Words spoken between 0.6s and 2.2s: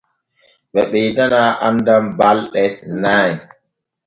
Ɓe ɓeydana annal